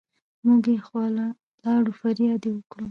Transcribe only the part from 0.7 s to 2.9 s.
يې خواله لاړو فرياد يې وکړو